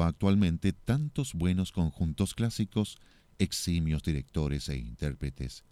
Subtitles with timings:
[0.00, 2.98] actualmente tantos buenos conjuntos clásicos,
[3.38, 5.64] eximios directores e intérpretes,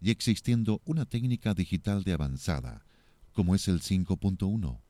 [0.00, 2.86] y existiendo una técnica digital de avanzada,
[3.32, 4.80] como es el 5.1.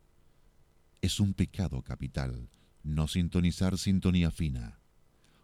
[1.03, 2.49] Es un pecado capital
[2.83, 4.79] no sintonizar sintonía fina,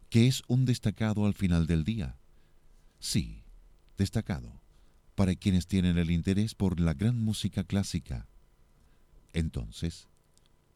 [0.09, 2.17] que es un destacado al final del día.
[2.99, 3.43] Sí,
[3.99, 4.61] destacado,
[5.15, 8.27] para quienes tienen el interés por la gran música clásica.
[9.33, 10.09] Entonces,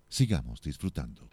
[0.09, 1.29] sigamos disfrutando.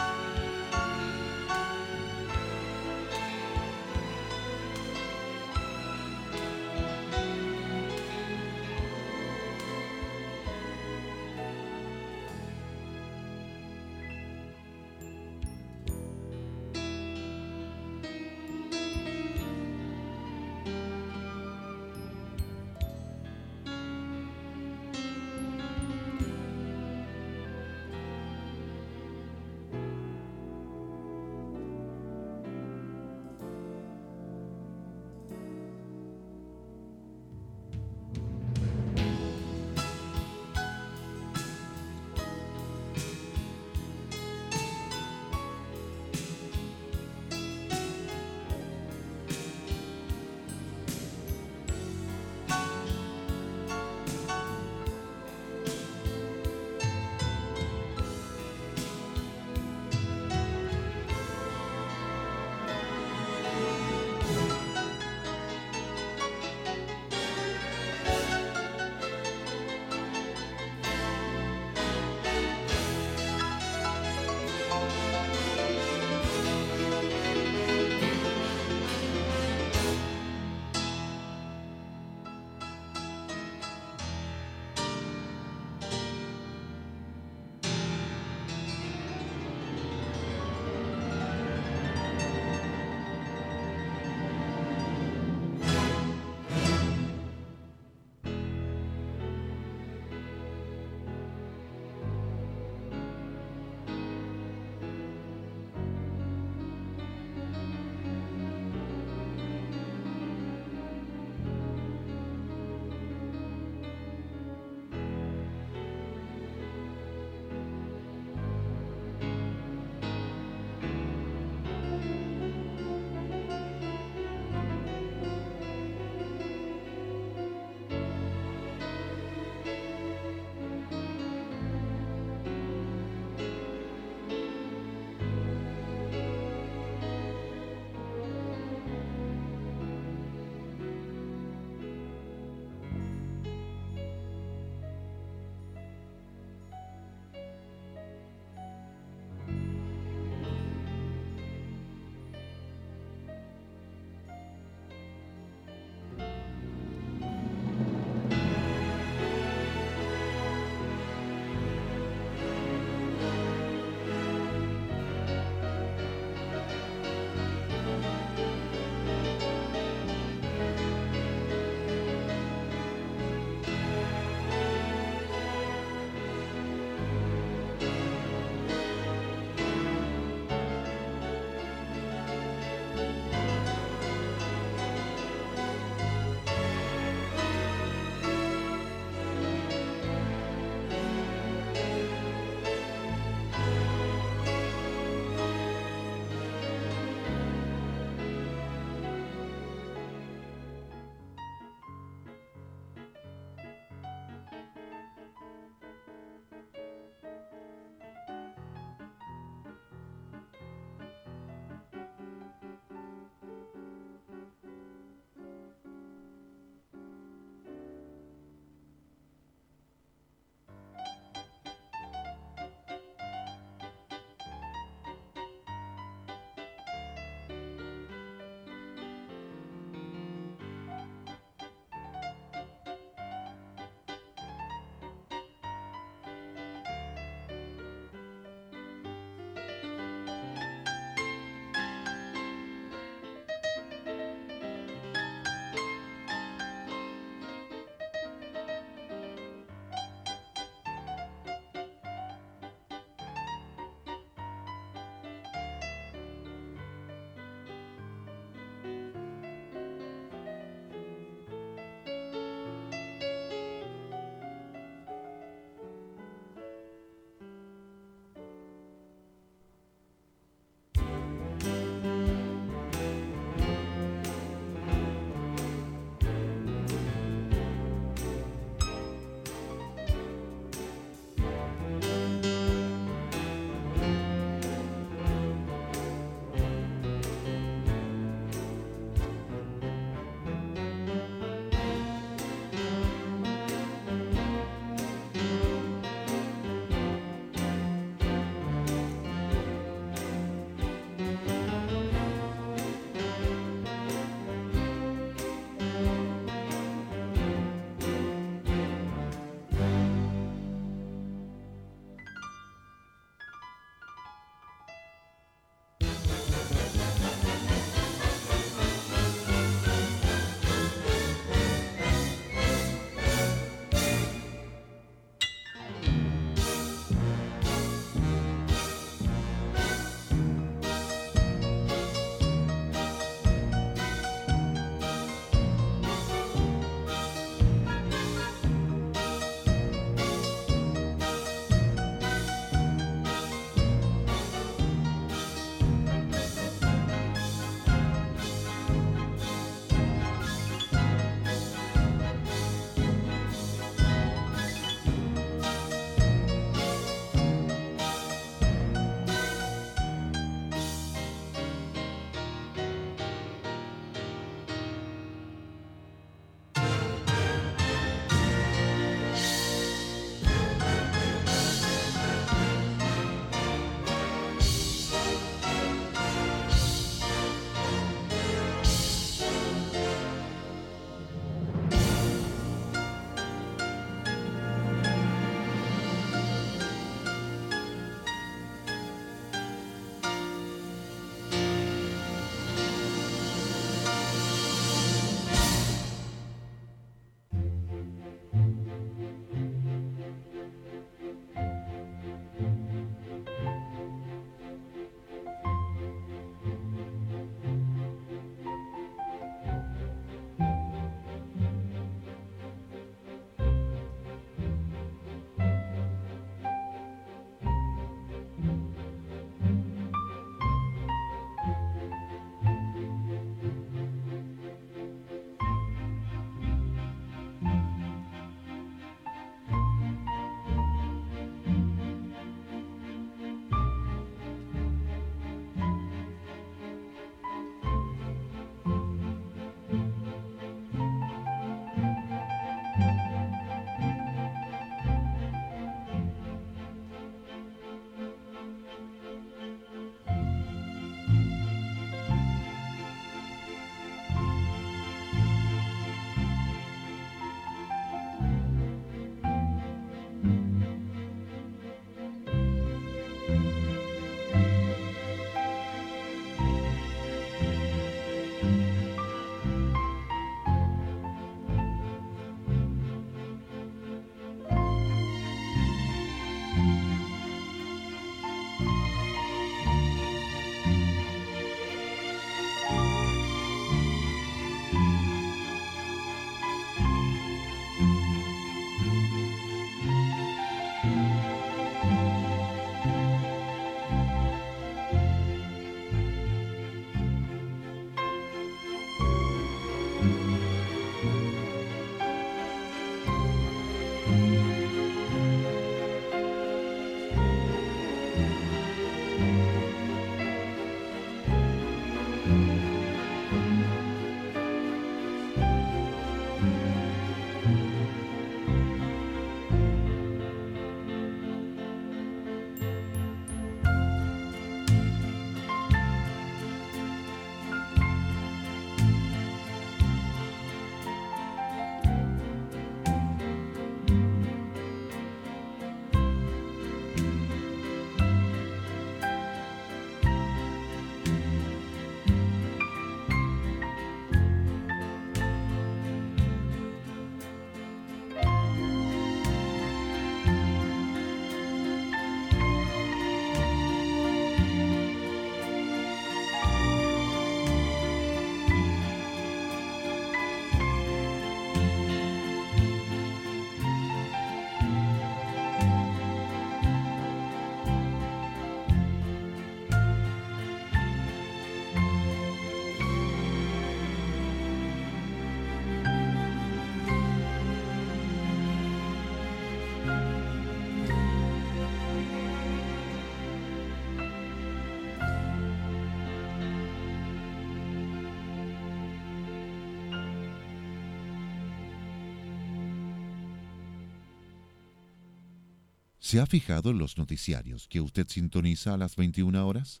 [596.24, 600.00] ¿Se ha fijado en los noticiarios que usted sintoniza a las 21 horas?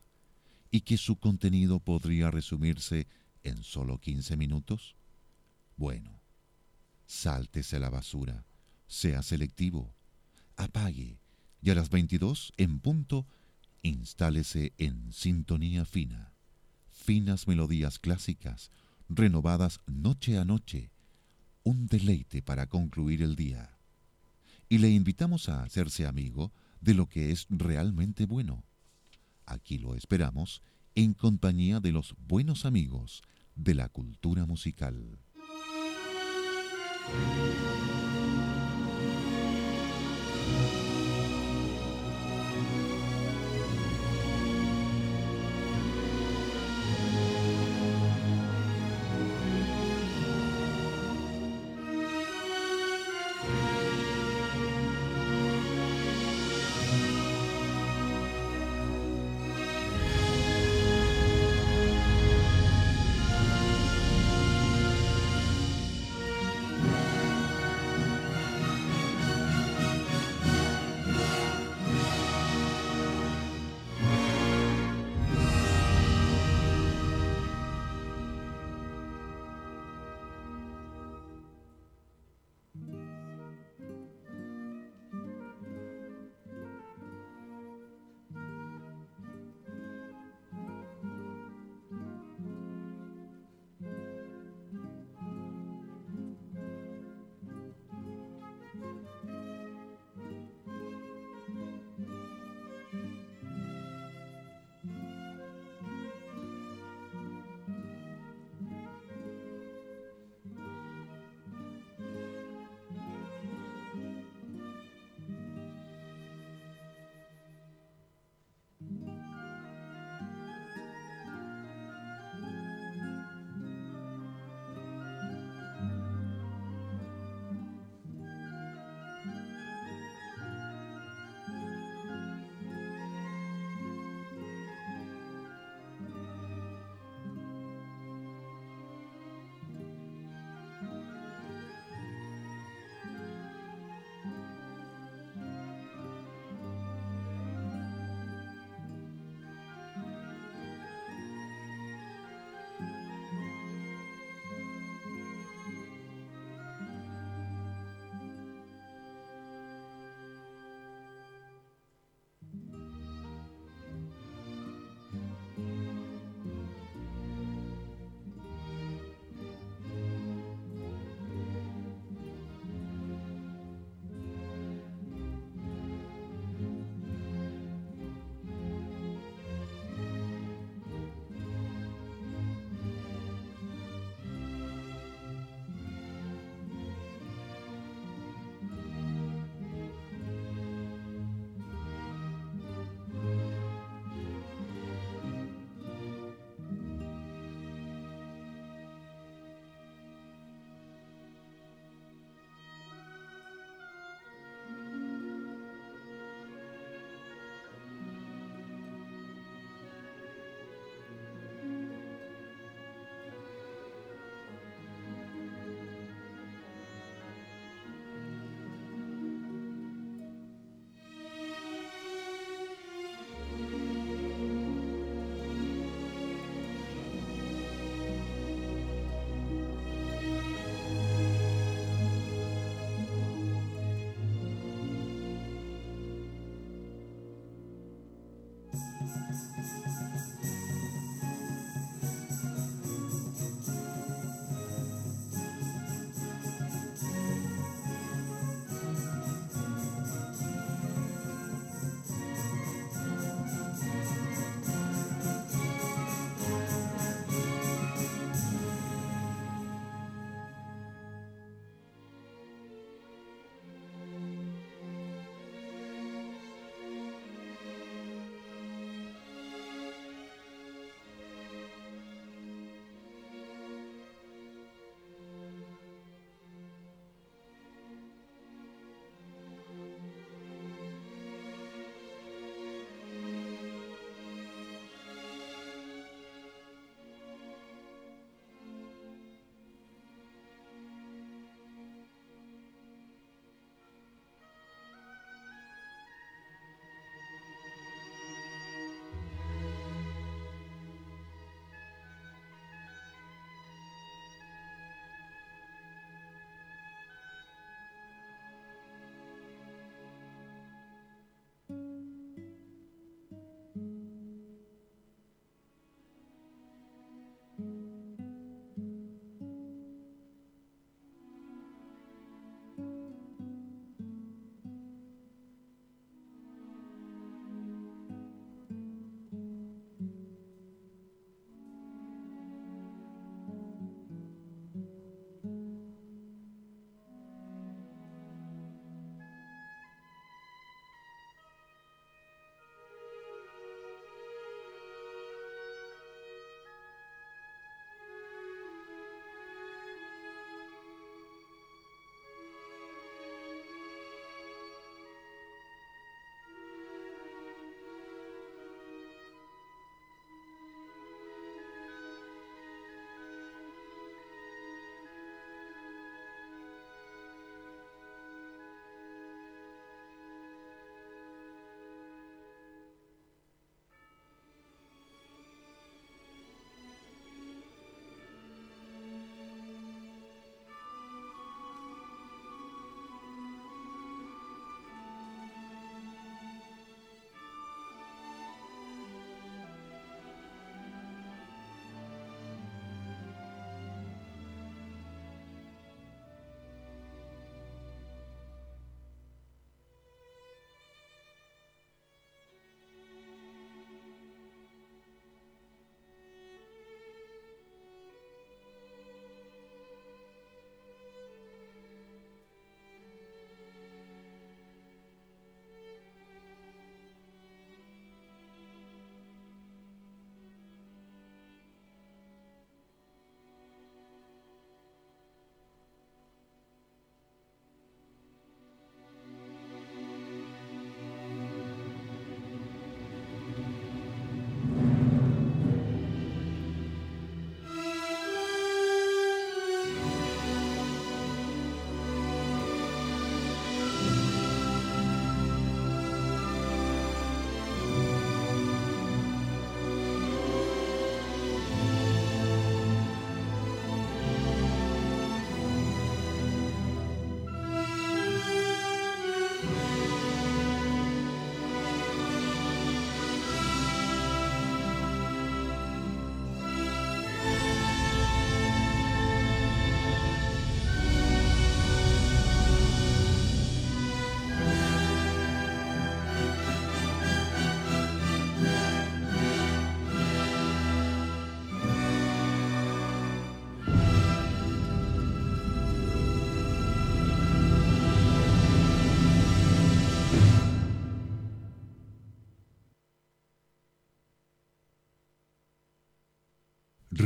[0.70, 3.06] ¿Y que su contenido podría resumirse
[3.42, 4.96] en solo 15 minutos?
[5.76, 6.22] Bueno,
[7.04, 8.46] sáltese la basura,
[8.86, 9.94] sea selectivo,
[10.56, 11.18] apague
[11.60, 13.26] y a las 22 en punto
[13.82, 16.32] instálese en sintonía fina.
[16.90, 18.70] Finas melodías clásicas,
[19.10, 20.90] renovadas noche a noche,
[21.64, 23.73] un deleite para concluir el día
[24.74, 28.64] y le invitamos a hacerse amigo de lo que es realmente bueno.
[29.46, 30.62] Aquí lo esperamos
[30.96, 33.22] en compañía de los buenos amigos
[33.54, 35.20] de la cultura musical.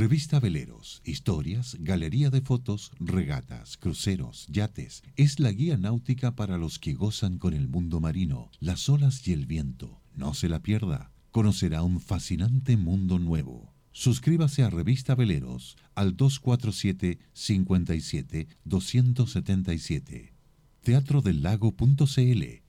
[0.08, 5.02] Revista Veleros, historias, galería de fotos, regatas, cruceros, yates.
[5.16, 9.34] Es la guía náutica para los que gozan con el mundo marino, las olas y
[9.34, 10.00] el viento.
[10.14, 11.12] No se la pierda.
[11.30, 13.74] Conocerá un fascinante mundo nuevo.
[13.92, 20.32] Suscríbase a Revista Veleros al 247 57 277.
[20.80, 21.44] Teatro del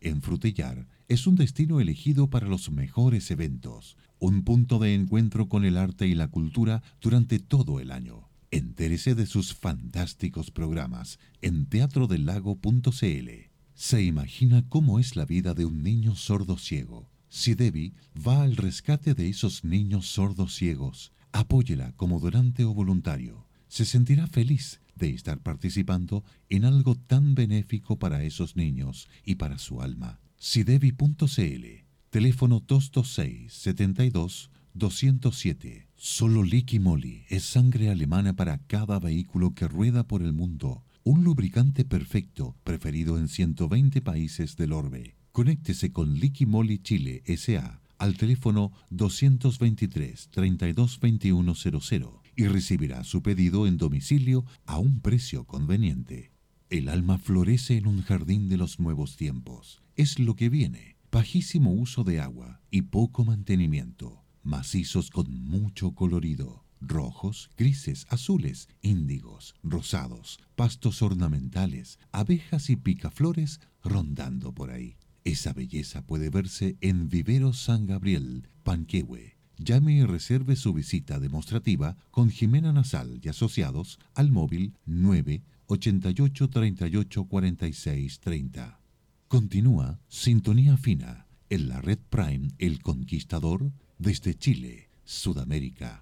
[0.02, 5.66] en Frutillar es un destino elegido para los mejores eventos, un punto de encuentro con
[5.66, 8.30] el arte y la cultura durante todo el año.
[8.52, 13.30] Entérese de sus fantásticos programas en teatrodelago.cl.
[13.74, 17.10] Se imagina cómo es la vida de un niño sordo ciego.
[17.30, 23.48] Si Debbie va al rescate de esos niños sordos ciegos, apóyela como donante o voluntario.
[23.68, 29.60] Se sentirá feliz de estar participando en algo tan benéfico para esos niños y para
[29.60, 30.20] su alma.
[30.38, 35.88] Sidevi.cl, teléfono 226 72 207.
[35.95, 40.84] Solo Liqui Moly es sangre alemana para cada vehículo que rueda por el mundo.
[41.04, 45.15] Un lubricante perfecto, preferido en 120 países del orbe.
[45.32, 53.78] Conéctese con Liqui Moly Chile SA al teléfono 223 322100 y recibirá su pedido en
[53.78, 56.32] domicilio a un precio conveniente.
[56.69, 59.82] El alma florece en un jardín de los nuevos tiempos.
[59.95, 60.99] Es lo que viene.
[61.12, 64.24] Bajísimo uso de agua y poco mantenimiento.
[64.43, 66.65] Macizos con mucho colorido.
[66.82, 74.98] Rojos, grises, azules, índigos, rosados, pastos ornamentales, abejas y picaflores rondando por ahí.
[75.24, 81.98] Esa belleza puede verse en Vivero San Gabriel, Panquehue, Llame y reserve su visita demostrativa
[82.12, 88.79] con Jimena Nasal y asociados al móvil 988 38 46 30.
[89.30, 96.02] Continúa Sintonía Fina en la red Prime El Conquistador desde Chile, Sudamérica.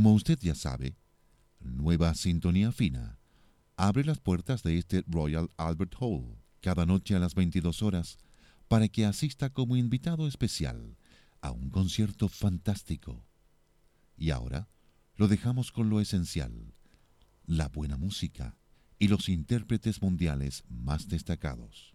[0.00, 0.96] Como usted ya sabe,
[1.58, 3.18] Nueva Sintonía Fina
[3.76, 8.16] abre las puertas de este Royal Albert Hall cada noche a las 22 horas
[8.66, 10.96] para que asista como invitado especial
[11.42, 13.26] a un concierto fantástico.
[14.16, 14.70] Y ahora
[15.16, 16.72] lo dejamos con lo esencial,
[17.44, 18.56] la buena música
[18.98, 21.94] y los intérpretes mundiales más destacados.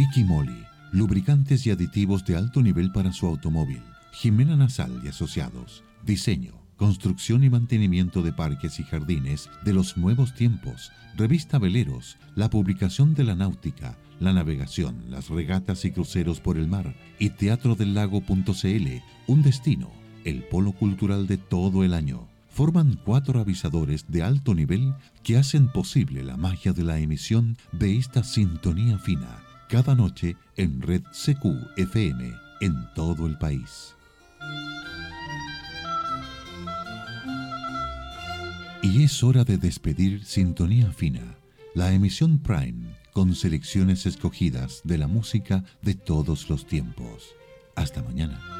[0.00, 3.82] Liqui Moly, lubricantes y aditivos de alto nivel para su automóvil.
[4.12, 10.34] Jimena Nasal y Asociados, diseño, construcción y mantenimiento de parques y jardines de los nuevos
[10.34, 10.90] tiempos.
[11.18, 16.66] Revista Veleros, la publicación de la náutica, la navegación, las regatas y cruceros por el
[16.66, 16.94] mar.
[17.18, 19.90] Y Teatro del Lago.cl, un destino,
[20.24, 25.68] el polo cultural de todo el año forman cuatro avisadores de alto nivel que hacen
[25.70, 31.46] posible la magia de la emisión de esta sintonía fina cada noche en Red CQ
[31.76, 33.94] FM en todo el país.
[38.82, 41.36] Y es hora de despedir Sintonía Fina,
[41.74, 47.36] la emisión Prime con selecciones escogidas de la música de todos los tiempos.
[47.76, 48.59] Hasta mañana.